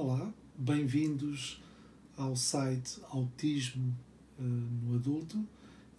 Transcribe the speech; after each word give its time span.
Olá, 0.00 0.32
bem-vindos 0.56 1.60
ao 2.16 2.36
site 2.36 3.00
Autismo 3.10 3.92
uh, 4.38 4.42
no 4.44 4.94
Adulto 4.94 5.44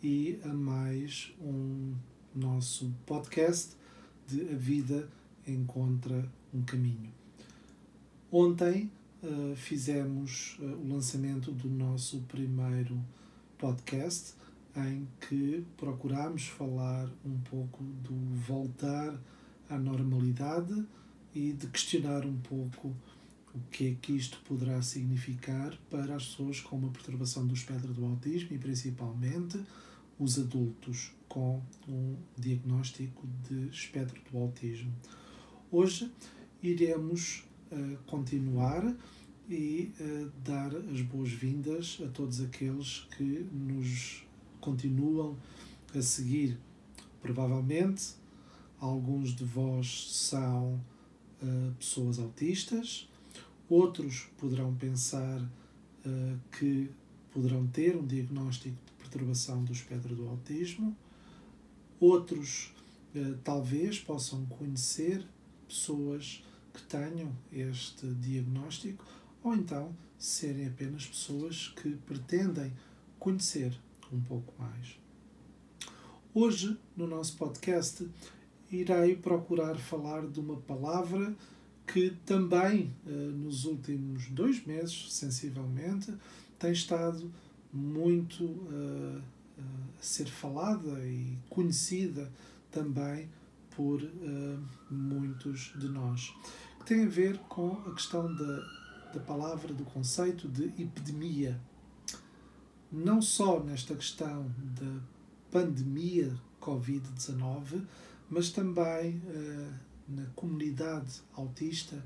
e 0.02 0.40
a 0.46 0.54
mais 0.54 1.34
um 1.42 1.94
nosso 2.34 2.96
podcast 3.06 3.76
de 4.26 4.40
A 4.54 4.56
Vida 4.56 5.10
Encontra 5.46 6.26
um 6.54 6.62
Caminho. 6.62 7.12
Ontem 8.32 8.90
uh, 9.22 9.54
fizemos 9.58 10.58
uh, 10.62 10.64
o 10.64 10.94
lançamento 10.94 11.52
do 11.52 11.68
nosso 11.68 12.22
primeiro 12.22 12.98
podcast 13.58 14.34
em 14.78 15.06
que 15.28 15.66
procurámos 15.76 16.46
falar 16.46 17.10
um 17.26 17.38
pouco 17.42 17.84
do 17.84 18.16
voltar 18.48 19.20
à 19.70 19.78
normalidade 19.78 20.86
e 21.36 21.52
de 21.52 21.68
questionar 21.68 22.26
um 22.26 22.38
pouco 22.38 22.96
o 23.60 23.70
que 23.70 23.88
é 23.90 23.96
que 24.02 24.14
isto 24.14 24.40
poderá 24.46 24.82
significar 24.82 25.78
para 25.90 26.16
as 26.16 26.26
pessoas 26.28 26.62
com 26.62 26.78
uma 26.78 26.90
perturbação 26.90 27.46
do 27.46 27.54
espectro 27.54 27.94
do 27.94 28.06
autismo 28.06 28.56
e 28.56 28.58
principalmente 28.58 29.60
os 30.18 30.40
adultos 30.40 31.12
com 31.28 31.62
um 31.88 32.16
diagnóstico 32.38 33.28
de 33.48 33.68
espectro 33.70 34.22
do 34.32 34.38
autismo. 34.38 34.92
Hoje 35.72 36.12
iremos 36.62 37.44
uh, 37.72 37.98
continuar 38.06 38.96
e 39.50 39.94
uh, 40.00 40.32
dar 40.44 40.76
as 40.76 41.02
boas-vindas 41.02 42.00
a 42.06 42.10
todos 42.10 42.42
aqueles 42.42 43.08
que 43.16 43.46
nos 43.52 44.24
continuam 44.60 45.38
a 45.96 46.02
seguir. 46.02 46.58
Provavelmente 47.22 48.14
alguns 48.80 49.36
de 49.36 49.44
vós 49.44 50.12
são 50.12 50.82
uh, 51.42 51.74
pessoas 51.78 52.20
autistas, 52.20 53.09
Outros 53.70 54.28
poderão 54.38 54.74
pensar 54.74 55.40
uh, 55.40 56.40
que 56.58 56.90
poderão 57.32 57.68
ter 57.68 57.96
um 57.96 58.06
diagnóstico 58.06 58.76
de 58.76 58.92
perturbação 58.94 59.64
do 59.64 59.72
espectro 59.72 60.16
do 60.16 60.28
autismo. 60.28 60.98
Outros 62.00 62.74
uh, 63.16 63.38
talvez 63.44 64.00
possam 64.00 64.46
conhecer 64.48 65.24
pessoas 65.68 66.44
que 66.74 66.82
tenham 66.84 67.32
este 67.52 68.08
diagnóstico 68.16 69.06
ou 69.44 69.54
então 69.54 69.96
serem 70.18 70.66
apenas 70.66 71.06
pessoas 71.06 71.68
que 71.68 71.92
pretendem 71.92 72.74
conhecer 73.20 73.80
um 74.12 74.20
pouco 74.20 74.54
mais. 74.58 75.00
Hoje, 76.34 76.78
no 76.96 77.08
nosso 77.08 77.38
podcast, 77.38 78.08
irei 78.72 79.16
procurar 79.16 79.78
falar 79.78 80.28
de 80.28 80.40
uma 80.40 80.58
palavra 80.58 81.36
que 81.92 82.12
também 82.24 82.94
eh, 83.08 83.10
nos 83.10 83.66
últimos 83.66 84.28
dois 84.28 84.64
meses, 84.64 85.12
sensivelmente, 85.12 86.14
tem 86.60 86.72
estado 86.72 87.32
muito 87.74 88.44
uh, 88.44 89.22
uh, 89.58 89.64
a 90.00 90.02
ser 90.02 90.28
falada 90.28 91.04
e 91.06 91.38
conhecida 91.50 92.32
também 92.72 93.30
por 93.76 94.02
muitos 94.92 95.74
de 95.78 95.88
nós, 95.88 96.34
que 96.80 96.86
tem 96.86 97.06
a 97.06 97.08
ver 97.08 97.38
com 97.48 97.72
a 97.88 97.94
questão 97.94 98.36
da, 98.36 98.58
da 99.14 99.20
palavra, 99.22 99.74
do 99.74 99.86
conceito 99.86 100.50
de 100.50 100.66
epidemia. 100.82 101.60
Não 102.92 103.22
só 103.22 103.64
nesta 103.64 103.96
questão 103.96 104.52
da 104.78 105.00
pandemia 105.50 106.36
Covid-19, 106.60 107.86
mas 108.30 108.50
também 108.50 109.22
na 110.10 110.26
comunidade 110.36 111.22
autista 111.34 112.04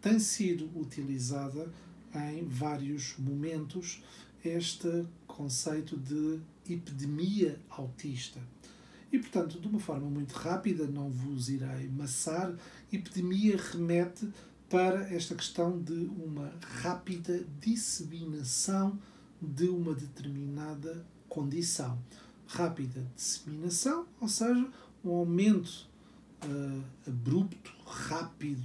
tem 0.00 0.18
sido 0.18 0.70
utilizada 0.78 1.72
em 2.14 2.44
vários 2.44 3.14
momentos 3.18 4.02
este 4.44 5.06
conceito 5.26 5.96
de 5.96 6.40
epidemia 6.68 7.58
autista. 7.70 8.40
E, 9.10 9.18
portanto, 9.18 9.58
de 9.60 9.66
uma 9.66 9.78
forma 9.78 10.10
muito 10.10 10.32
rápida, 10.32 10.86
não 10.86 11.08
vos 11.08 11.48
irei 11.48 11.88
maçar, 11.88 12.54
epidemia 12.92 13.56
remete 13.56 14.28
para 14.68 15.08
esta 15.14 15.34
questão 15.34 15.80
de 15.80 15.92
uma 15.92 16.52
rápida 16.82 17.46
disseminação 17.60 18.98
de 19.40 19.68
uma 19.68 19.94
determinada 19.94 21.06
condição. 21.28 21.98
Rápida 22.46 23.06
disseminação, 23.14 24.06
ou 24.20 24.28
seja, 24.28 24.68
um 25.04 25.10
aumento 25.10 25.88
uh, 26.44 26.82
abrupto, 27.06 27.72
rápido 27.86 28.64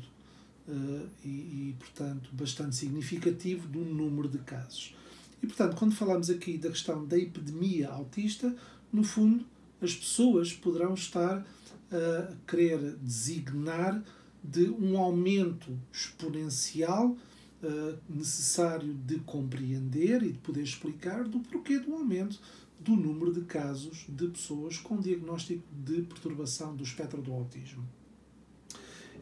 uh, 0.68 1.08
e, 1.24 1.28
e, 1.28 1.76
portanto, 1.80 2.30
bastante 2.34 2.76
significativo 2.76 3.68
do 3.68 3.80
número 3.80 4.28
de 4.28 4.40
casos. 4.40 4.96
E, 5.42 5.48
portanto, 5.48 5.76
quando 5.76 5.96
falamos 5.96 6.30
aqui 6.30 6.58
da 6.58 6.70
questão 6.70 7.06
da 7.06 7.18
epidemia 7.18 7.90
autista, 7.90 8.54
no 8.92 9.04
fundo, 9.04 9.46
as 9.82 9.96
pessoas 9.96 10.52
poderão 10.52 10.94
estar 10.94 11.46
a 11.92 12.34
querer 12.46 12.98
designar 13.02 14.04
de 14.44 14.70
um 14.70 14.98
aumento 14.98 15.78
exponencial 15.92 17.18
uh, 17.64 17.98
necessário 18.10 18.94
de 18.94 19.20
compreender 19.20 20.24
e 20.24 20.32
de 20.32 20.38
poder 20.40 20.64
explicar 20.64 21.24
do 21.24 21.40
porquê 21.40 21.80
do 21.80 21.94
aumento 21.94 22.40
do 22.80 22.96
número 22.96 23.34
de 23.34 23.42
casos 23.42 24.06
de 24.08 24.28
pessoas 24.28 24.78
com 24.78 25.00
diagnóstico 25.00 25.64
de 25.72 26.02
perturbação 26.04 26.76
do 26.76 26.84
espectro 26.84 27.22
do 27.22 27.34
autismo. 27.34 27.88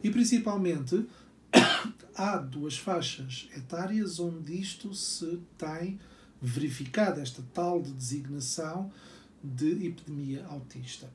E 0.02 0.10
principalmente 0.10 1.06
há 2.14 2.36
duas 2.36 2.76
faixas 2.78 3.48
etárias 3.56 4.20
onde 4.20 4.58
isto 4.58 4.94
se 4.94 5.40
tem 5.56 5.98
verificado, 6.40 7.20
esta 7.20 7.42
tal 7.52 7.82
de 7.82 7.92
designação 7.92 8.92
de 9.42 9.86
epidemia 9.86 10.46
autista. 10.46 11.12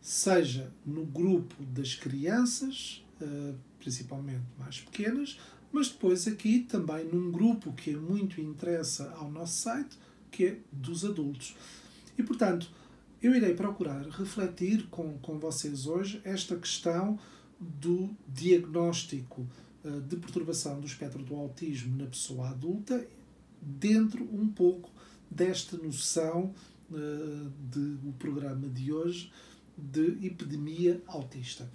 Seja 0.00 0.72
no 0.84 1.04
grupo 1.06 1.64
das 1.64 1.94
crianças, 1.94 3.04
eh, 3.20 3.54
principalmente 3.78 4.44
mais 4.58 4.80
pequenas, 4.80 5.38
mas 5.72 5.88
depois 5.88 6.26
aqui 6.26 6.60
também 6.60 7.04
num 7.04 7.30
grupo 7.30 7.72
que 7.72 7.96
muito 7.96 8.40
interessa 8.40 9.10
ao 9.12 9.30
nosso 9.30 9.62
site, 9.62 9.96
que 10.30 10.44
é 10.46 10.58
dos 10.72 11.04
adultos. 11.04 11.56
E, 12.16 12.22
portanto, 12.22 12.70
eu 13.22 13.34
irei 13.34 13.54
procurar 13.54 14.02
refletir 14.08 14.86
com, 14.88 15.18
com 15.18 15.38
vocês 15.38 15.86
hoje 15.86 16.20
esta 16.24 16.56
questão 16.56 17.18
do 17.58 18.10
diagnóstico 18.28 19.46
uh, 19.84 20.00
de 20.02 20.16
perturbação 20.16 20.80
do 20.80 20.86
espectro 20.86 21.22
do 21.22 21.34
autismo 21.34 21.96
na 21.96 22.06
pessoa 22.06 22.50
adulta, 22.50 23.06
dentro 23.60 24.22
um 24.24 24.48
pouco 24.48 24.90
desta 25.30 25.76
noção 25.76 26.54
uh, 26.90 27.50
do 27.58 28.12
programa 28.18 28.68
de 28.68 28.92
hoje 28.92 29.32
de 29.76 30.26
epidemia 30.26 31.02
autista. 31.06 31.68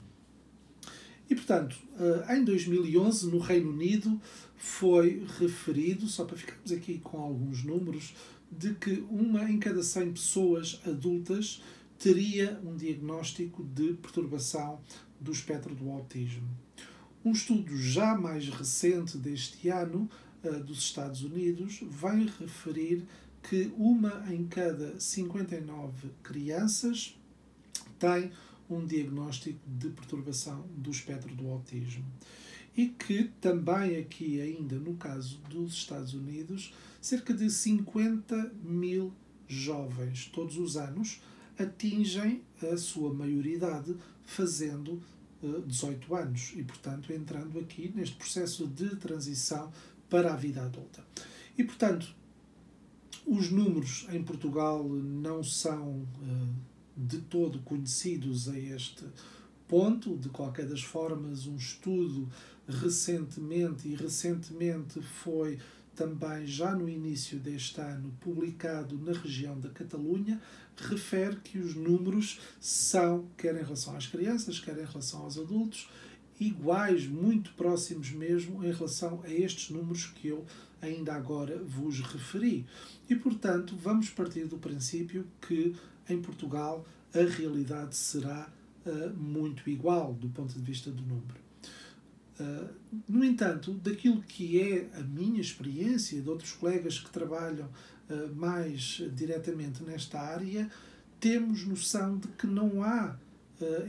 E, 1.30 1.36
portanto, 1.36 1.76
uh, 1.94 2.32
em 2.34 2.44
2011, 2.44 3.28
no 3.28 3.38
Reino 3.38 3.70
Unido, 3.70 4.20
foi 4.56 5.26
referido, 5.40 6.08
só 6.08 6.26
para 6.26 6.36
ficarmos 6.36 6.72
aqui 6.72 7.00
com 7.00 7.20
alguns 7.20 7.64
números, 7.64 8.16
de 8.52 8.74
que 8.76 9.06
uma 9.10 9.50
em 9.50 9.60
cada 9.60 9.84
100 9.84 10.14
pessoas 10.14 10.82
adultas 10.86 11.62
teria 11.98 12.60
um 12.64 12.76
diagnóstico 12.76 13.64
de 13.64 13.94
perturbação 13.94 14.80
do 15.20 15.32
espectro 15.32 15.76
do 15.76 15.90
autismo. 15.92 16.48
Um 17.24 17.32
estudo 17.32 17.78
já 17.78 18.16
mais 18.16 18.48
recente 18.48 19.18
deste 19.18 19.68
ano 19.68 20.10
uh, 20.44 20.64
dos 20.64 20.80
Estados 20.80 21.24
Unidos 21.24 21.82
vem 21.82 22.26
referir 22.40 23.06
que 23.44 23.72
uma 23.78 24.24
em 24.34 24.48
cada 24.48 25.00
59 25.00 26.10
crianças 26.24 27.18
tem 27.98 28.32
um 28.70 28.86
diagnóstico 28.86 29.60
de 29.68 29.90
perturbação 29.90 30.66
do 30.78 30.92
espectro 30.92 31.34
do 31.36 31.50
autismo. 31.50 32.06
E 32.78 32.88
que 32.88 33.26
também 33.42 33.98
aqui, 33.98 34.40
ainda 34.40 34.78
no 34.78 34.94
caso 34.96 35.40
dos 35.50 35.74
Estados 35.74 36.14
Unidos, 36.14 36.74
cerca 37.02 37.34
de 37.34 37.50
50 37.50 38.54
mil 38.64 39.14
jovens 39.48 40.26
todos 40.34 40.58
os 40.58 40.78
anos 40.78 41.22
atingem 41.58 42.42
a 42.62 42.78
sua 42.78 43.14
maioridade 43.14 43.96
fazendo 44.24 45.02
uh, 45.42 45.58
eh, 45.58 45.62
18 45.66 46.16
anos 46.16 46.54
e, 46.56 46.64
portanto, 46.64 47.12
entrando 47.12 47.60
aqui 47.60 47.92
neste 47.94 48.16
processo 48.16 48.68
de 48.68 48.96
transição 48.96 49.72
para 50.10 50.34
a 50.34 50.36
vida 50.36 50.64
adulta. 50.64 51.04
E, 51.58 51.64
portanto, 51.64 52.16
os 53.26 53.52
números 53.52 54.08
em 54.12 54.24
Portugal 54.24 54.84
não 54.88 55.44
são 55.44 56.08
uh, 56.22 56.56
de 56.96 57.20
todo 57.22 57.60
conhecidos 57.60 58.48
a 58.48 58.58
este 58.58 59.06
ponto. 59.68 60.18
De 60.18 60.30
qualquer 60.30 60.66
das 60.66 60.82
formas, 60.82 61.46
um 61.46 61.56
estudo 61.56 62.30
recentemente 62.68 63.88
e 63.88 63.96
recentemente 63.96 65.02
foi 65.02 65.60
também 66.00 66.48
já 66.48 66.74
no 66.74 66.88
início 66.88 67.38
deste 67.38 67.82
ano, 67.82 68.16
publicado 68.22 68.98
na 68.98 69.12
região 69.12 69.60
da 69.60 69.68
Catalunha, 69.68 70.42
refere 70.78 71.36
que 71.44 71.60
os 71.60 71.76
números 71.76 72.40
são, 72.58 73.28
quer 73.38 73.54
em 73.56 73.64
relação 73.64 73.98
às 73.98 74.08
crianças, 74.08 74.62
quer 74.62 74.78
em 74.78 74.86
relação 74.86 75.24
aos 75.24 75.38
adultos, 75.38 75.90
iguais, 76.40 77.06
muito 77.06 77.52
próximos 77.54 78.12
mesmo, 78.12 78.64
em 78.64 78.72
relação 78.72 79.22
a 79.26 79.30
estes 79.30 79.72
números 79.72 80.06
que 80.06 80.30
eu 80.30 80.46
ainda 80.82 81.14
agora 81.14 81.62
vos 81.62 82.00
referi. 82.00 82.66
E, 83.10 83.16
portanto, 83.18 83.76
vamos 83.76 84.10
partir 84.10 84.46
do 84.46 84.58
princípio 84.58 85.28
que 85.46 85.76
em 86.08 86.22
Portugal 86.22 86.86
a 87.14 87.30
realidade 87.30 87.98
será 87.98 88.50
uh, 88.86 89.14
muito 89.18 89.70
igual 89.70 90.14
do 90.14 90.30
ponto 90.30 90.54
de 90.54 90.62
vista 90.62 90.90
do 90.90 91.02
número. 91.02 91.49
Uh, 92.40 92.70
no 93.08 93.24
entanto, 93.24 93.74
daquilo 93.74 94.22
que 94.22 94.60
é 94.60 94.90
a 94.98 95.02
minha 95.02 95.42
experiência 95.42 96.22
de 96.22 96.30
outros 96.30 96.54
colegas 96.54 96.98
que 96.98 97.10
trabalham 97.12 97.68
uh, 97.68 98.36
mais 98.36 99.02
diretamente 99.14 99.84
nesta 99.84 100.20
área, 100.20 100.70
temos 101.20 101.66
noção 101.66 102.18
de 102.18 102.28
que 102.30 102.48
não 102.48 102.82
há 102.82 103.18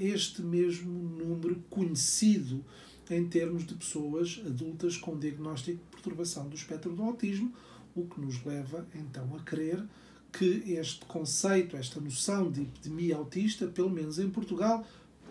este 0.01 0.43
mesmo 0.43 0.91
número 0.91 1.63
conhecido 1.71 2.65
em 3.09 3.29
termos 3.29 3.65
de 3.65 3.75
pessoas 3.75 4.43
adultas 4.45 4.97
com 4.97 5.17
diagnóstico 5.17 5.79
de 5.79 5.91
perturbação 5.91 6.49
do 6.49 6.57
espectro 6.57 6.93
do 6.93 7.05
autismo, 7.05 7.53
o 7.95 8.05
que 8.05 8.21
nos 8.21 8.45
leva 8.45 8.85
então 8.95 9.33
a 9.37 9.41
crer 9.45 9.85
que 10.33 10.63
este 10.73 11.05
conceito, 11.07 11.77
esta 11.77 12.01
noção 12.01 12.51
de 12.51 12.63
epidemia 12.63 13.17
autista, 13.17 13.67
pelo 13.67 13.91
menos 13.91 14.19
em 14.19 14.31
Portugal, 14.31 14.87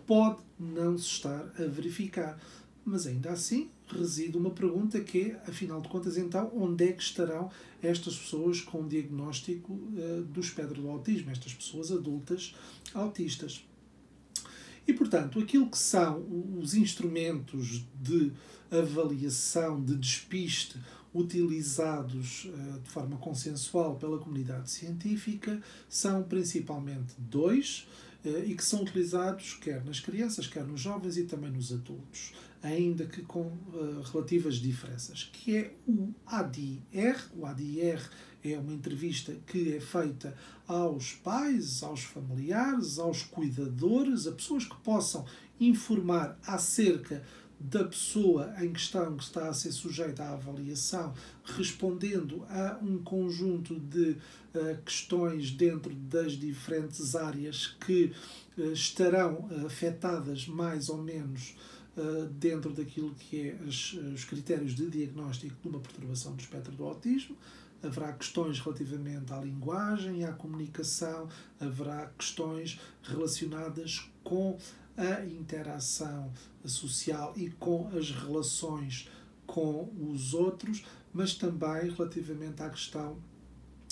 pode 0.05 0.39
não 0.59 0.97
se 0.97 1.05
estar 1.05 1.53
a 1.57 1.63
verificar. 1.67 2.39
Mas 2.85 3.05
ainda 3.05 3.31
assim, 3.31 3.69
reside 3.87 4.37
uma 4.37 4.51
pergunta 4.51 4.99
que 4.99 5.31
é, 5.31 5.43
afinal 5.47 5.81
de 5.81 5.89
contas, 5.89 6.17
então, 6.17 6.51
onde 6.55 6.85
é 6.85 6.91
que 6.91 7.03
estarão 7.03 7.51
estas 7.81 8.17
pessoas 8.17 8.61
com 8.61 8.87
diagnóstico 8.87 9.73
uh, 9.73 10.23
do 10.23 10.39
espectro 10.39 10.81
do 10.81 10.89
autismo, 10.89 11.29
estas 11.29 11.53
pessoas 11.53 11.91
adultas 11.91 12.55
autistas? 12.93 13.63
E, 14.87 14.93
portanto, 14.93 15.39
aquilo 15.39 15.69
que 15.69 15.77
são 15.77 16.25
os 16.59 16.73
instrumentos 16.73 17.85
de 18.01 18.31
avaliação, 18.71 19.83
de 19.83 19.95
despiste, 19.95 20.79
utilizados 21.13 22.45
uh, 22.45 22.79
de 22.79 22.89
forma 22.89 23.17
consensual 23.17 23.95
pela 23.95 24.17
comunidade 24.19 24.69
científica 24.69 25.61
são 25.87 26.23
principalmente 26.23 27.13
dois 27.17 27.87
uh, 28.23 28.43
e 28.45 28.55
que 28.55 28.63
são 28.63 28.81
utilizados 28.81 29.55
quer 29.55 29.83
nas 29.83 29.99
crianças, 29.99 30.47
quer 30.47 30.65
nos 30.65 30.81
jovens 30.81 31.17
e 31.17 31.23
também 31.23 31.51
nos 31.51 31.71
adultos, 31.71 32.33
ainda 32.61 33.05
que 33.05 33.21
com 33.21 33.41
uh, 33.41 34.01
relativas 34.11 34.55
diferenças, 34.55 35.29
que 35.31 35.55
é 35.55 35.73
o 35.87 36.13
ADR. 36.25 37.17
O 37.35 37.45
ADR 37.45 38.01
é 38.43 38.57
uma 38.57 38.73
entrevista 38.73 39.35
que 39.47 39.75
é 39.75 39.79
feita 39.79 40.35
aos 40.67 41.13
pais, 41.13 41.83
aos 41.83 42.03
familiares, 42.03 42.99
aos 42.99 43.23
cuidadores, 43.23 44.27
a 44.27 44.31
pessoas 44.31 44.65
que 44.65 44.75
possam 44.77 45.25
informar 45.59 46.37
acerca 46.45 47.23
da 47.59 47.83
pessoa 47.83 48.53
em 48.61 48.71
questão 48.71 49.17
que 49.17 49.23
está 49.23 49.49
a 49.49 49.53
ser 49.53 49.73
sujeita 49.73 50.23
à 50.23 50.31
avaliação, 50.31 51.13
respondendo 51.43 52.45
a 52.49 52.79
um 52.81 52.99
conjunto 52.99 53.77
de 53.77 54.11
uh, 54.11 54.81
questões 54.85 55.51
dentro 55.51 55.93
das 55.93 56.33
diferentes 56.33 57.15
áreas 57.15 57.75
que 57.85 58.13
uh, 58.57 58.71
estarão 58.71 59.49
afetadas 59.65 60.47
mais 60.47 60.87
ou 60.87 60.99
menos 60.99 61.55
dentro 62.39 62.71
daquilo 62.71 63.13
que 63.15 63.49
é 63.49 63.59
as, 63.67 63.93
os 63.93 64.23
critérios 64.23 64.73
de 64.73 64.89
diagnóstico 64.89 65.55
de 65.61 65.67
uma 65.67 65.79
perturbação 65.79 66.35
do 66.35 66.39
espectro 66.39 66.73
do 66.73 66.85
autismo. 66.85 67.35
Haverá 67.81 68.11
questões 68.13 68.59
relativamente 68.59 69.31
à 69.33 69.39
linguagem, 69.39 70.25
à 70.25 70.33
comunicação, 70.33 71.29
haverá 71.59 72.07
questões 72.17 72.79
relacionadas 73.03 74.09
com 74.23 74.57
a 74.97 75.25
interação 75.25 76.31
social 76.65 77.33
e 77.37 77.49
com 77.51 77.89
as 77.97 78.11
relações 78.11 79.09
com 79.47 79.89
os 80.11 80.33
outros, 80.33 80.85
mas 81.13 81.33
também 81.33 81.89
relativamente 81.89 82.61
à 82.61 82.69
questão 82.69 83.17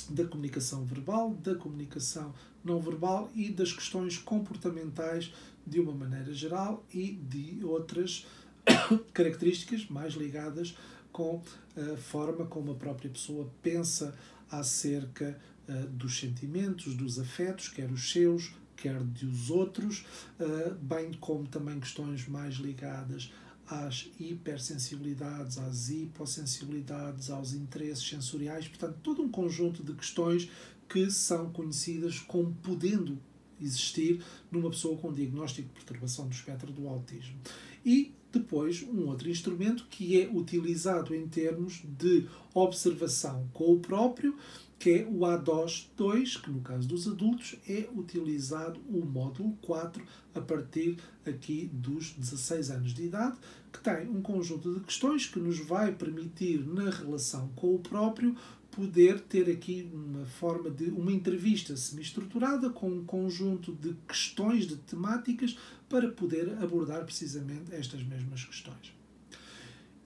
da 0.09 0.25
comunicação 0.25 0.85
verbal, 0.85 1.33
da 1.33 1.55
comunicação 1.55 2.33
não 2.63 2.79
verbal 2.79 3.29
e 3.33 3.49
das 3.49 3.71
questões 3.71 4.17
comportamentais 4.17 5.33
de 5.67 5.79
uma 5.79 5.93
maneira 5.93 6.33
geral 6.33 6.85
e 6.93 7.11
de 7.11 7.63
outras 7.63 8.25
características 9.13 9.87
mais 9.87 10.13
ligadas 10.13 10.75
com 11.11 11.41
a 11.75 11.97
forma 11.97 12.45
como 12.45 12.71
a 12.71 12.75
própria 12.75 13.09
pessoa 13.09 13.51
pensa 13.61 14.15
acerca 14.49 15.37
uh, 15.67 15.87
dos 15.89 16.19
sentimentos, 16.19 16.95
dos 16.95 17.19
afetos, 17.19 17.69
quer 17.69 17.91
os 17.91 18.11
seus, 18.11 18.53
quer 18.77 19.03
dos 19.03 19.49
outros, 19.49 20.05
eh, 20.39 20.73
bem 20.79 21.11
como 21.13 21.47
também 21.47 21.79
questões 21.79 22.27
mais 22.27 22.55
ligadas 22.55 23.31
às 23.67 24.09
hipersensibilidades, 24.19 25.57
às 25.57 25.89
hipossensibilidades, 25.89 27.29
aos 27.29 27.53
interesses 27.53 28.07
sensoriais, 28.07 28.67
portanto, 28.67 28.97
todo 29.01 29.21
um 29.21 29.29
conjunto 29.29 29.83
de 29.83 29.93
questões 29.93 30.49
que 30.87 31.09
são 31.11 31.51
conhecidas 31.51 32.19
como 32.19 32.53
podendo 32.63 33.19
existir 33.61 34.23
numa 34.51 34.69
pessoa 34.69 34.97
com 34.97 35.13
diagnóstico 35.13 35.67
de 35.67 35.73
perturbação 35.73 36.27
do 36.27 36.33
espectro 36.33 36.71
do 36.71 36.87
autismo. 36.87 37.35
E 37.85 38.13
depois, 38.31 38.83
um 38.83 39.07
outro 39.07 39.29
instrumento 39.29 39.87
que 39.89 40.19
é 40.21 40.29
utilizado 40.29 41.15
em 41.15 41.27
termos 41.27 41.81
de 41.97 42.27
observação 42.53 43.49
com 43.53 43.73
o 43.73 43.79
próprio, 43.79 44.35
que 44.77 44.91
é 44.91 45.07
o 45.09 45.25
ADOS 45.25 45.89
2, 45.97 46.37
que 46.37 46.51
no 46.51 46.61
caso 46.61 46.87
dos 46.87 47.07
adultos 47.07 47.55
é 47.67 47.89
utilizado 47.95 48.79
o 48.89 49.03
módulo 49.03 49.57
4 49.61 50.03
a 50.35 50.41
partir 50.41 50.97
aqui 51.25 51.69
dos 51.73 52.11
16 52.11 52.69
anos 52.69 52.93
de 52.93 53.05
idade, 53.05 53.37
que 53.71 53.79
tem 53.79 54.07
um 54.07 54.21
conjunto 54.21 54.73
de 54.73 54.81
questões 54.81 55.25
que 55.25 55.39
nos 55.39 55.59
vai 55.59 55.91
permitir 55.91 56.65
na 56.67 56.91
relação 56.91 57.49
com 57.55 57.75
o 57.75 57.79
próprio 57.79 58.35
poder 58.77 59.19
ter 59.21 59.49
aqui 59.49 59.89
uma 59.91 60.23
forma 60.23 60.69
de 60.69 60.91
uma 60.91 61.11
entrevista 61.11 61.75
semi-estruturada 61.75 62.69
com 62.69 62.87
um 62.91 63.03
conjunto 63.03 63.73
de 63.73 63.95
questões, 64.07 64.67
de 64.67 64.75
temáticas 64.75 65.57
para 65.89 66.09
poder 66.09 66.47
abordar 66.61 67.03
precisamente 67.03 67.73
estas 67.73 68.03
mesmas 68.03 68.45
questões. 68.45 68.93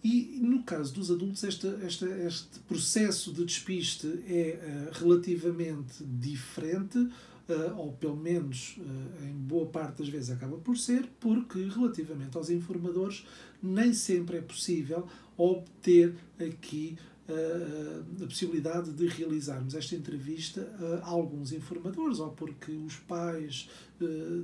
E 0.01 0.39
no 0.41 0.63
caso 0.63 0.94
dos 0.94 1.12
adultos, 1.12 1.44
este, 1.44 1.68
este, 1.85 2.06
este 2.06 2.59
processo 2.62 3.33
de 3.33 3.44
despiste 3.44 4.07
é 4.25 4.57
uh, 4.57 5.00
relativamente 5.00 6.01
diferente, 6.01 6.97
uh, 6.97 7.77
ou 7.77 7.91
pelo 7.91 8.15
menos 8.15 8.77
uh, 8.77 9.25
em 9.25 9.33
boa 9.33 9.68
parte 9.68 10.00
das 10.00 10.07
vezes 10.07 10.31
acaba 10.31 10.57
por 10.57 10.77
ser, 10.77 11.09
porque 11.19 11.59
relativamente 11.65 12.38
aos 12.38 12.50
informadores, 12.50 13.27
nem 13.62 13.94
sempre 13.94 14.37
é 14.37 14.42
possível 14.42 15.07
obter 15.37 16.16
aqui 16.40 16.97
a 18.21 18.26
possibilidade 18.26 18.92
de 18.92 19.07
realizarmos 19.07 19.73
esta 19.76 19.95
entrevista 19.95 20.61
a 21.04 21.09
alguns 21.09 21.52
informadores, 21.52 22.19
ou 22.19 22.31
porque 22.31 22.71
os 22.71 22.95
pais 22.95 23.69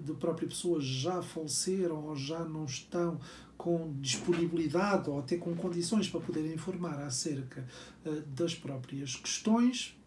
da 0.03 0.13
própria 0.13 0.47
pessoa 0.47 0.79
já 0.79 1.21
faleceram 1.21 2.05
ou 2.05 2.15
já 2.15 2.43
não 2.45 2.65
estão 2.65 3.19
com 3.57 3.93
disponibilidade 3.99 5.09
ou 5.09 5.19
até 5.19 5.35
com 5.37 5.55
condições 5.55 6.07
para 6.07 6.21
poder 6.21 6.53
informar 6.53 6.99
acerca 7.01 7.67
uh, 8.05 8.21
das 8.27 8.53
próprias 8.53 9.15
questões, 9.15 9.97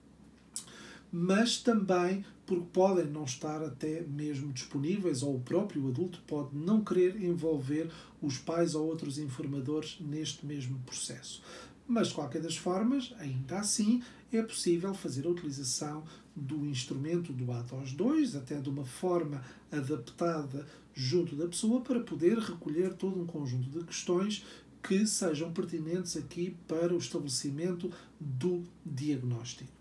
mas 1.13 1.59
também 1.59 2.25
porque 2.47 2.67
podem 2.73 3.07
não 3.07 3.25
estar 3.25 3.63
até 3.63 4.03
mesmo 4.03 4.53
disponíveis 4.53 5.23
ou 5.23 5.37
o 5.37 5.41
próprio 5.41 5.89
adulto 5.89 6.23
pode 6.27 6.57
não 6.57 6.83
querer 6.83 7.21
envolver 7.23 7.91
os 8.23 8.39
pais 8.39 8.75
ou 8.75 8.87
outros 8.87 9.19
informadores 9.19 9.99
neste 10.01 10.47
mesmo 10.47 10.79
processo. 10.81 11.43
Mas, 11.91 12.07
de 12.07 12.15
qualquer 12.15 12.41
das 12.41 12.57
formas, 12.57 13.13
ainda 13.19 13.59
assim, 13.59 14.01
é 14.33 14.41
possível 14.41 14.95
fazer 14.95 15.27
a 15.27 15.29
utilização 15.29 16.05
do 16.37 16.65
instrumento 16.65 17.33
do 17.33 17.51
ADOS 17.51 17.95
2, 17.95 18.37
até 18.37 18.61
de 18.61 18.71
uma 18.71 18.85
forma 18.85 19.43
adaptada 19.73 20.65
junto 20.95 21.35
da 21.35 21.49
pessoa, 21.49 21.81
para 21.81 21.99
poder 21.99 22.39
recolher 22.39 22.95
todo 22.95 23.21
um 23.21 23.27
conjunto 23.27 23.69
de 23.69 23.85
questões 23.85 24.45
que 24.81 25.05
sejam 25.05 25.53
pertinentes 25.53 26.17
aqui 26.17 26.57
para 26.69 26.95
o 26.95 26.99
estabelecimento 26.99 27.91
do 28.21 28.63
diagnóstico. 28.87 29.73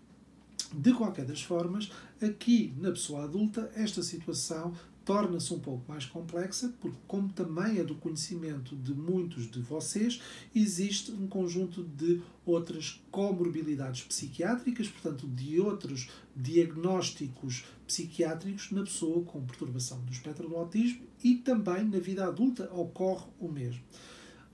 De 0.74 0.92
qualquer 0.92 1.24
das 1.24 1.42
formas, 1.42 1.92
aqui 2.20 2.74
na 2.76 2.90
pessoa 2.90 3.22
adulta, 3.22 3.70
esta 3.76 4.02
situação 4.02 4.74
torna-se 5.10 5.52
um 5.52 5.58
pouco 5.58 5.90
mais 5.90 6.06
complexa, 6.06 6.72
porque, 6.80 6.96
como 7.08 7.32
também 7.32 7.80
é 7.80 7.82
do 7.82 7.96
conhecimento 7.96 8.76
de 8.76 8.94
muitos 8.94 9.50
de 9.50 9.60
vocês, 9.60 10.22
existe 10.54 11.10
um 11.10 11.26
conjunto 11.26 11.82
de 11.82 12.22
outras 12.46 13.02
comorbilidades 13.10 14.04
psiquiátricas, 14.04 14.86
portanto, 14.86 15.26
de 15.26 15.58
outros 15.58 16.08
diagnósticos 16.36 17.64
psiquiátricos 17.88 18.70
na 18.70 18.84
pessoa 18.84 19.24
com 19.24 19.44
perturbação 19.44 20.00
do 20.04 20.12
espectro 20.12 20.48
do 20.48 20.54
autismo 20.54 21.02
e 21.24 21.34
também 21.34 21.86
na 21.86 21.98
vida 21.98 22.24
adulta 22.24 22.72
ocorre 22.72 23.26
o 23.40 23.48
mesmo. 23.48 23.82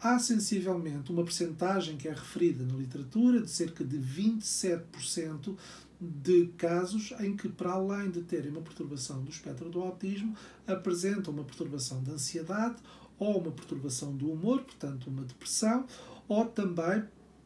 Há 0.01 0.19
sensivelmente 0.19 1.13
uma 1.13 1.25
percentagem 1.25 1.99
que 1.99 2.09
é 2.09 2.13
referida 2.13 2.65
na 2.65 2.79
literatura 2.79 3.43
de 3.43 3.51
cerca 3.51 3.85
de 3.85 3.99
27% 3.99 5.55
de 6.01 6.49
casos 6.59 7.13
em 7.21 7.37
que, 7.37 7.49
para 7.49 7.73
além 7.73 8.11
de 8.11 8.23
terem 8.23 8.51
uma 8.51 8.61
perturbação 8.61 9.23
do 9.23 9.31
espectro 9.31 9.71
do 9.71 9.81
autismo, 9.81 10.37
apresentam 10.67 11.33
uma 11.33 11.45
perturbação 11.45 12.03
de 12.03 12.11
ansiedade 12.11 12.77
ou 13.19 13.39
uma 13.41 13.51
perturbação 13.51 14.15
do 14.15 14.31
humor, 14.31 14.63
portanto 14.63 15.09
uma 15.09 15.23
depressão, 15.23 15.87
ou 16.29 16.45
também 16.45 17.03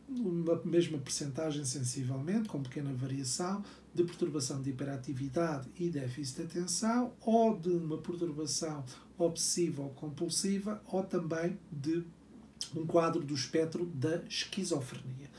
uma 0.08 0.60
mesma 0.64 0.98
percentagem 0.98 1.64
sensivelmente, 1.64 2.48
com 2.48 2.60
pequena 2.62 2.92
variação, 2.92 3.64
de 3.94 4.02
perturbação 4.04 4.60
de 4.60 4.70
hiperatividade 4.70 5.68
e 5.78 5.88
déficit 5.88 6.38
de 6.38 6.42
atenção, 6.42 7.12
ou 7.20 7.56
de 7.56 7.70
uma 7.70 7.98
perturbação 7.98 8.84
obsessiva 9.16 9.82
ou 9.82 9.90
compulsiva, 9.90 10.82
ou 10.86 11.04
também 11.04 11.58
de 11.70 12.04
um 12.74 12.86
quadro 12.86 13.22
do 13.22 13.34
espectro 13.34 13.86
da 13.86 14.16
esquizofrenia. 14.28 15.30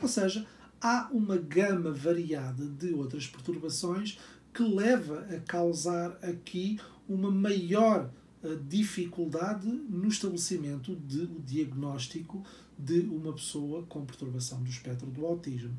Ou 0.00 0.08
seja, 0.08 0.46
há 0.80 1.08
uma 1.12 1.36
gama 1.36 1.92
variada 1.92 2.64
de 2.66 2.92
outras 2.92 3.26
perturbações 3.26 4.18
que 4.52 4.62
leva 4.62 5.26
a 5.34 5.40
causar 5.40 6.18
aqui 6.22 6.78
uma 7.08 7.30
maior 7.30 8.10
eh, 8.42 8.56
dificuldade 8.68 9.66
no 9.66 10.08
estabelecimento 10.08 10.94
de 10.94 11.22
o 11.22 11.40
diagnóstico 11.40 12.44
de 12.78 13.00
uma 13.00 13.32
pessoa 13.32 13.82
com 13.84 14.04
perturbação 14.04 14.62
do 14.62 14.70
espectro 14.70 15.10
do 15.10 15.26
autismo. 15.26 15.76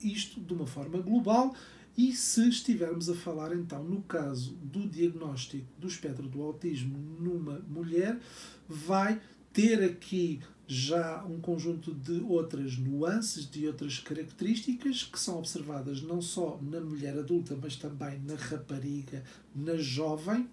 Isto 0.00 0.40
de 0.40 0.54
uma 0.54 0.66
forma 0.66 1.00
global 1.00 1.54
e 1.96 2.12
se 2.12 2.48
estivermos 2.48 3.10
a 3.10 3.14
falar 3.14 3.52
então 3.54 3.82
no 3.82 4.02
caso 4.02 4.54
do 4.62 4.88
diagnóstico 4.88 5.66
do 5.78 5.88
espectro 5.88 6.28
do 6.28 6.40
autismo 6.42 6.96
numa 7.18 7.58
mulher, 7.68 8.18
vai 8.68 9.20
ter 9.52 9.82
aqui 9.82 10.40
já 10.66 11.24
um 11.24 11.40
conjunto 11.40 11.92
de 11.92 12.20
outras 12.22 12.78
nuances, 12.78 13.44
de 13.50 13.66
outras 13.66 13.98
características 13.98 15.02
que 15.02 15.18
são 15.18 15.38
observadas 15.38 16.00
não 16.00 16.22
só 16.22 16.60
na 16.62 16.80
mulher 16.80 17.18
adulta, 17.18 17.58
mas 17.60 17.74
também 17.74 18.20
na 18.20 18.36
rapariga, 18.36 19.24
na 19.52 19.76
jovem, 19.76 20.48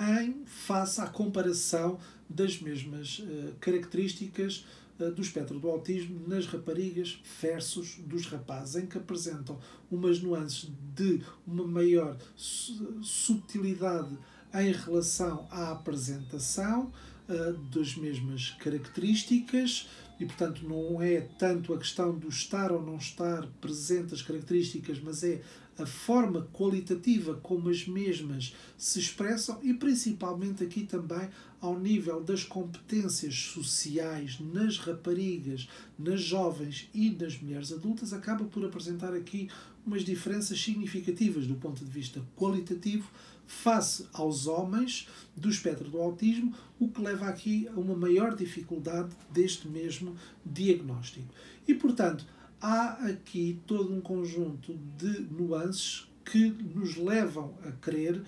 em 0.00 0.44
face 0.46 1.00
à 1.00 1.08
comparação 1.08 1.98
das 2.30 2.60
mesmas 2.60 3.18
uh, 3.18 3.54
características 3.60 4.64
uh, 5.00 5.10
do 5.10 5.20
espectro 5.20 5.58
do 5.58 5.68
autismo 5.68 6.26
nas 6.28 6.46
raparigas 6.46 7.20
versus 7.40 7.96
dos 8.06 8.26
rapazes, 8.26 8.76
em 8.76 8.86
que 8.86 8.98
apresentam 8.98 9.58
umas 9.90 10.20
nuances 10.20 10.70
de 10.94 11.20
uma 11.44 11.66
maior 11.66 12.16
subtilidade 12.36 14.16
em 14.54 14.70
relação 14.70 15.46
à 15.50 15.72
apresentação, 15.72 16.92
uh, 17.28 17.52
das 17.74 17.96
mesmas 17.96 18.50
características 18.58 19.88
e, 20.18 20.26
portanto, 20.26 20.62
não 20.66 21.02
é 21.02 21.20
tanto 21.20 21.74
a 21.74 21.78
questão 21.78 22.16
do 22.16 22.28
estar 22.28 22.70
ou 22.70 22.80
não 22.80 22.96
estar 22.96 23.46
presente 23.60 24.14
as 24.14 24.22
características, 24.22 25.00
mas 25.00 25.24
é 25.24 25.42
a 25.78 25.86
forma 25.86 26.48
qualitativa 26.52 27.34
como 27.42 27.68
as 27.68 27.86
mesmas 27.86 28.54
se 28.76 28.98
expressam 28.98 29.58
e 29.62 29.72
principalmente 29.72 30.62
aqui 30.62 30.84
também 30.84 31.28
ao 31.60 31.78
nível 31.78 32.22
das 32.22 32.44
competências 32.44 33.34
sociais 33.34 34.38
nas 34.40 34.78
raparigas, 34.78 35.68
nas 35.98 36.20
jovens 36.20 36.90
e 36.92 37.10
nas 37.10 37.40
mulheres 37.40 37.72
adultas, 37.72 38.12
acaba 38.12 38.44
por 38.44 38.64
apresentar 38.64 39.14
aqui 39.14 39.48
umas 39.86 40.04
diferenças 40.04 40.60
significativas 40.60 41.46
do 41.46 41.54
ponto 41.54 41.84
de 41.84 41.90
vista 41.90 42.22
qualitativo 42.36 43.08
face 43.52 44.06
aos 44.12 44.46
homens 44.46 45.06
do 45.36 45.48
espectro 45.48 45.90
do 45.90 46.00
autismo, 46.00 46.54
o 46.80 46.88
que 46.88 47.00
leva 47.00 47.26
aqui 47.26 47.68
a 47.68 47.78
uma 47.78 47.94
maior 47.94 48.34
dificuldade 48.34 49.14
deste 49.30 49.68
mesmo 49.68 50.16
diagnóstico. 50.44 51.32
E, 51.68 51.74
portanto, 51.74 52.26
há 52.60 53.06
aqui 53.06 53.60
todo 53.66 53.92
um 53.92 54.00
conjunto 54.00 54.74
de 54.96 55.20
nuances 55.30 56.08
que 56.24 56.50
nos 56.50 56.96
levam 56.96 57.54
a 57.64 57.70
crer 57.72 58.22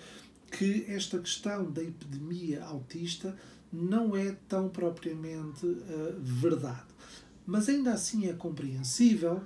que 0.51 0.85
esta 0.87 1.19
questão 1.19 1.69
da 1.69 1.83
epidemia 1.83 2.63
autista 2.63 3.35
não 3.73 4.15
é 4.15 4.37
tão 4.47 4.69
propriamente 4.69 5.65
uh, 5.65 6.15
verdade. 6.19 6.85
Mas 7.45 7.67
ainda 7.67 7.93
assim 7.93 8.27
é 8.27 8.33
compreensível 8.33 9.41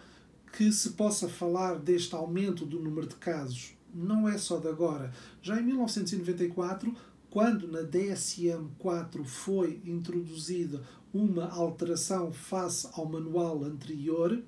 que 0.51 0.71
se 0.71 0.91
possa 0.91 1.27
falar 1.27 1.79
deste 1.79 2.13
aumento 2.13 2.65
do 2.65 2.79
número 2.79 3.07
de 3.07 3.15
casos 3.15 3.78
não 3.93 4.27
é 4.27 4.37
só 4.37 4.57
de 4.57 4.67
agora. 4.67 5.13
Já 5.41 5.59
em 5.59 5.63
1994, 5.63 6.93
quando 7.29 7.67
na 7.67 7.81
DSM-4 7.81 9.23
foi 9.23 9.81
introduzida 9.85 10.81
uma 11.13 11.49
alteração 11.49 12.31
face 12.31 12.87
ao 12.93 13.05
manual 13.05 13.63
anterior, 13.63 14.41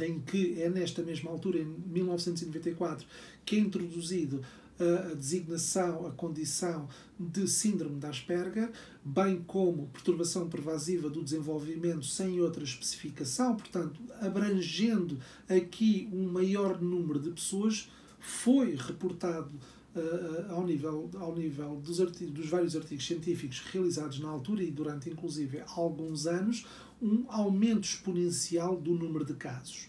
em 0.00 0.20
que 0.20 0.60
é 0.60 0.68
nesta 0.68 1.02
mesma 1.02 1.30
altura, 1.30 1.58
em 1.58 1.64
1994, 1.64 3.06
que 3.44 3.56
é 3.56 3.58
introduzido 3.60 4.42
a 4.78 5.14
designação, 5.14 6.06
a 6.06 6.10
condição 6.10 6.88
de 7.18 7.46
síndrome 7.46 8.00
de 8.00 8.06
Asperger, 8.06 8.72
bem 9.04 9.40
como 9.46 9.86
perturbação 9.88 10.48
pervasiva 10.48 11.08
do 11.08 11.22
desenvolvimento 11.22 12.04
sem 12.04 12.40
outra 12.40 12.64
especificação, 12.64 13.54
portanto, 13.54 14.00
abrangendo 14.20 15.18
aqui 15.48 16.08
um 16.12 16.28
maior 16.28 16.80
número 16.80 17.20
de 17.20 17.30
pessoas 17.30 17.88
foi 18.24 18.74
reportado 18.74 19.50
uh, 19.94 20.52
ao 20.52 20.66
nível, 20.66 21.10
ao 21.16 21.36
nível 21.36 21.76
dos, 21.76 22.00
artigos, 22.00 22.32
dos 22.32 22.48
vários 22.48 22.74
artigos 22.74 23.06
científicos 23.06 23.60
realizados 23.70 24.18
na 24.18 24.28
altura 24.28 24.62
e 24.62 24.70
durante 24.70 25.10
inclusive 25.10 25.62
alguns 25.76 26.26
anos, 26.26 26.66
um 27.02 27.26
aumento 27.28 27.84
exponencial 27.84 28.80
do 28.80 28.94
número 28.94 29.26
de 29.26 29.34
casos. 29.34 29.88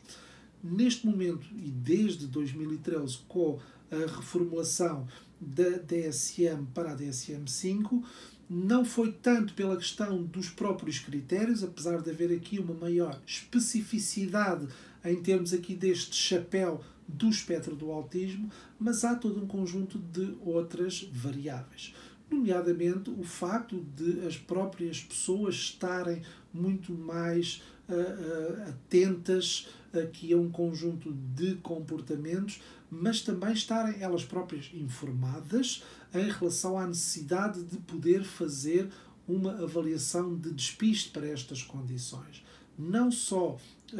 Neste 0.61 1.05
momento 1.05 1.47
e 1.57 1.71
desde 1.71 2.27
2013, 2.27 3.19
com 3.27 3.57
a 3.89 3.95
reformulação 4.17 5.07
da 5.39 5.77
DSM 5.77 6.65
para 6.73 6.91
a 6.91 6.95
DSM-5, 6.97 8.03
não 8.49 8.83
foi 8.83 9.11
tanto 9.11 9.53
pela 9.53 9.77
questão 9.77 10.23
dos 10.23 10.49
próprios 10.49 10.99
critérios, 10.99 11.63
apesar 11.63 12.01
de 12.01 12.09
haver 12.09 12.35
aqui 12.35 12.59
uma 12.59 12.73
maior 12.73 13.19
especificidade 13.25 14.67
em 15.03 15.21
termos 15.21 15.53
aqui 15.53 15.75
deste 15.75 16.15
chapéu 16.15 16.83
do 17.07 17.29
espectro 17.29 17.75
do 17.75 17.91
autismo, 17.91 18.49
mas 18.79 19.03
há 19.03 19.15
todo 19.15 19.41
um 19.41 19.47
conjunto 19.47 19.97
de 19.97 20.35
outras 20.41 21.07
variáveis. 21.11 21.93
Nomeadamente 22.29 23.09
o 23.11 23.23
facto 23.23 23.85
de 23.95 24.25
as 24.25 24.37
próprias 24.37 25.01
pessoas 25.01 25.55
estarem 25.55 26.21
muito 26.53 26.93
mais 26.93 27.61
uh, 27.87 27.93
uh, 27.93 28.69
atentas 28.69 29.67
aqui 29.93 30.33
a 30.33 30.37
um 30.37 30.49
conjunto 30.49 31.13
de 31.13 31.55
comportamentos, 31.55 32.61
mas 32.89 33.21
também 33.21 33.53
estarem 33.53 34.01
elas 34.01 34.23
próprias 34.23 34.69
informadas 34.73 35.83
em 36.13 36.29
relação 36.29 36.77
à 36.77 36.87
necessidade 36.87 37.63
de 37.63 37.77
poder 37.77 38.23
fazer 38.23 38.89
uma 39.27 39.63
avaliação 39.63 40.35
de 40.35 40.51
despiste 40.51 41.09
para 41.09 41.27
estas 41.27 41.63
condições. 41.63 42.43
Não 42.77 43.11
só 43.11 43.57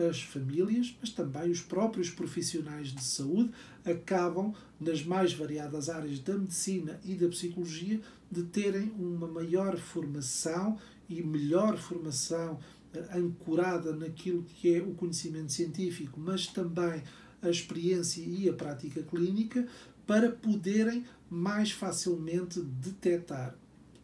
as 0.09 0.21
famílias, 0.21 0.95
mas 0.99 1.11
também 1.11 1.49
os 1.49 1.61
próprios 1.61 2.09
profissionais 2.09 2.89
de 2.89 3.03
saúde 3.03 3.51
acabam, 3.85 4.53
nas 4.79 5.03
mais 5.03 5.33
variadas 5.33 5.89
áreas 5.89 6.19
da 6.19 6.37
medicina 6.37 6.99
e 7.03 7.15
da 7.15 7.27
psicologia, 7.29 8.01
de 8.29 8.43
terem 8.43 8.91
uma 8.97 9.27
maior 9.27 9.77
formação 9.77 10.77
e 11.07 11.21
melhor 11.23 11.77
formação 11.77 12.59
eh, 12.93 13.17
ancorada 13.17 13.95
naquilo 13.95 14.43
que 14.43 14.75
é 14.75 14.81
o 14.81 14.93
conhecimento 14.95 15.53
científico, 15.53 16.19
mas 16.19 16.47
também 16.47 17.03
a 17.41 17.49
experiência 17.49 18.21
e 18.21 18.49
a 18.49 18.53
prática 18.53 19.03
clínica, 19.03 19.67
para 20.05 20.31
poderem 20.31 21.05
mais 21.29 21.71
facilmente 21.71 22.59
detectar. 22.61 23.55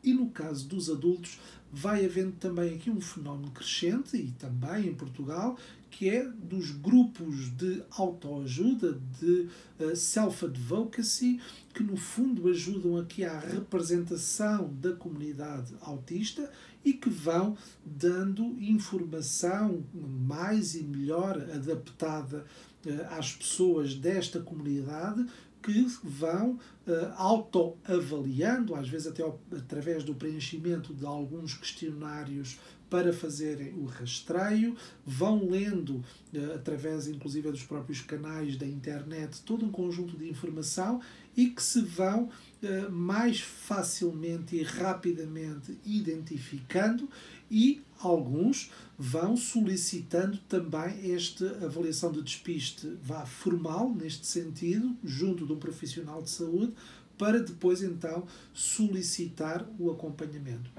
E 0.03 0.13
no 0.13 0.29
caso 0.29 0.67
dos 0.67 0.89
adultos, 0.89 1.39
vai 1.71 2.05
havendo 2.05 2.33
também 2.33 2.75
aqui 2.75 2.89
um 2.89 2.99
fenómeno 2.99 3.51
crescente, 3.51 4.17
e 4.17 4.31
também 4.31 4.87
em 4.87 4.93
Portugal, 4.93 5.57
que 5.89 6.09
é 6.09 6.25
dos 6.25 6.71
grupos 6.71 7.49
de 7.51 7.83
autoajuda, 7.91 8.99
de 9.19 9.47
uh, 9.79 9.95
self-advocacy, 9.95 11.39
que 11.73 11.83
no 11.83 11.97
fundo 11.97 12.49
ajudam 12.49 12.97
aqui 12.97 13.23
à 13.23 13.37
representação 13.39 14.73
da 14.73 14.93
comunidade 14.93 15.73
autista 15.81 16.49
e 16.83 16.93
que 16.93 17.09
vão 17.09 17.57
dando 17.85 18.43
informação 18.59 19.83
mais 19.93 20.75
e 20.75 20.83
melhor 20.83 21.37
adaptada 21.37 22.45
uh, 22.85 23.17
às 23.17 23.33
pessoas 23.33 23.93
desta 23.93 24.39
comunidade 24.39 25.25
que 25.61 25.85
vão 26.03 26.51
uh, 26.51 27.13
autoavaliando, 27.15 28.75
às 28.75 28.89
vezes 28.89 29.07
até 29.07 29.23
ao, 29.23 29.39
através 29.55 30.03
do 30.03 30.15
preenchimento 30.15 30.93
de 30.93 31.05
alguns 31.05 31.53
questionários 31.53 32.59
para 32.89 33.13
fazerem 33.13 33.73
o 33.75 33.85
rastreio, 33.85 34.75
vão 35.05 35.49
lendo, 35.49 36.03
uh, 36.33 36.53
através 36.55 37.07
inclusive 37.07 37.49
dos 37.49 37.63
próprios 37.63 38.01
canais 38.01 38.57
da 38.57 38.65
internet, 38.65 39.41
todo 39.43 39.65
um 39.65 39.71
conjunto 39.71 40.17
de 40.17 40.29
informação 40.29 40.99
e 41.35 41.47
que 41.47 41.63
se 41.63 41.81
vão 41.81 42.23
uh, 42.25 42.91
mais 42.91 43.39
facilmente 43.39 44.57
e 44.57 44.63
rapidamente 44.63 45.77
identificando 45.85 47.07
e 47.51 47.83
alguns 47.99 48.71
vão 48.97 49.35
solicitando 49.35 50.37
também 50.47 51.13
esta 51.13 51.65
avaliação 51.65 52.11
de 52.11 52.21
despiste 52.21 52.97
vá 53.03 53.25
formal, 53.25 53.93
neste 53.93 54.25
sentido, 54.25 54.95
junto 55.03 55.45
de 55.45 55.51
um 55.51 55.57
profissional 55.57 56.21
de 56.21 56.29
saúde, 56.29 56.73
para 57.17 57.39
depois 57.39 57.83
então 57.83 58.25
solicitar 58.53 59.67
o 59.77 59.91
acompanhamento. 59.91 60.71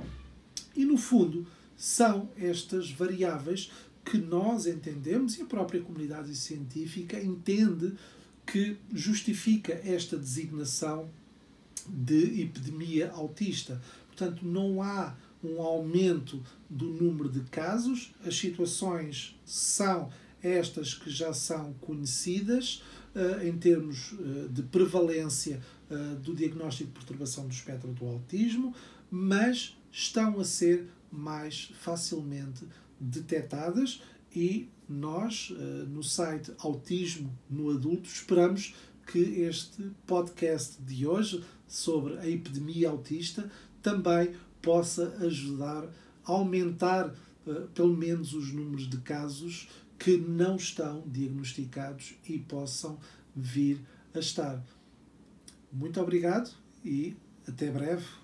E 0.74 0.84
no 0.86 0.96
fundo, 0.96 1.46
são 1.76 2.30
estas 2.36 2.90
variáveis 2.90 3.70
que 4.04 4.18
nós 4.18 4.66
entendemos 4.66 5.38
e 5.38 5.42
a 5.42 5.46
própria 5.46 5.80
comunidade 5.80 6.34
científica 6.34 7.22
entende 7.22 7.92
que 8.46 8.76
justifica 8.92 9.74
esta 9.84 10.16
designação 10.16 11.08
de 11.86 12.42
epidemia 12.42 13.10
autista. 13.12 13.80
Portanto, 14.08 14.44
não 14.44 14.82
há 14.82 15.14
um 15.42 15.60
aumento 15.60 16.42
do 16.68 16.86
número 16.86 17.28
de 17.28 17.40
casos, 17.40 18.12
as 18.24 18.36
situações 18.36 19.38
são 19.44 20.10
estas 20.42 20.94
que 20.94 21.10
já 21.10 21.32
são 21.32 21.72
conhecidas 21.74 22.82
uh, 23.14 23.46
em 23.46 23.56
termos 23.56 24.12
uh, 24.12 24.48
de 24.48 24.62
prevalência 24.62 25.60
uh, 25.90 26.16
do 26.16 26.34
diagnóstico 26.34 26.90
de 26.90 26.94
perturbação 26.94 27.46
do 27.46 27.52
espectro 27.52 27.92
do 27.92 28.06
autismo, 28.06 28.74
mas 29.10 29.76
estão 29.90 30.40
a 30.40 30.44
ser 30.44 30.88
mais 31.10 31.72
facilmente 31.78 32.66
detectadas 32.98 34.02
e 34.34 34.68
nós, 34.88 35.52
no 35.88 36.02
site 36.02 36.52
Autismo 36.58 37.38
no 37.50 37.70
Adulto, 37.70 38.08
esperamos 38.08 38.74
que 39.06 39.18
este 39.18 39.90
podcast 40.06 40.80
de 40.82 41.06
hoje 41.06 41.42
sobre 41.66 42.18
a 42.18 42.26
epidemia 42.26 42.88
autista 42.88 43.50
também 43.82 44.34
possa 44.62 45.16
ajudar 45.20 45.84
a 46.24 46.32
aumentar 46.32 47.12
uh, 47.46 47.68
pelo 47.74 47.94
menos 47.96 48.32
os 48.32 48.52
números 48.52 48.88
de 48.88 48.98
casos 48.98 49.68
que 49.98 50.16
não 50.16 50.56
estão 50.56 51.02
diagnosticados 51.06 52.14
e 52.28 52.38
possam 52.38 52.98
vir 53.34 53.80
a 54.14 54.18
estar. 54.18 54.62
Muito 55.72 56.00
obrigado 56.00 56.50
e 56.84 57.16
até 57.46 57.70
breve. 57.70 58.21